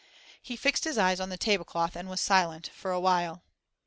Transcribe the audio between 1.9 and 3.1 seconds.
and was silent for a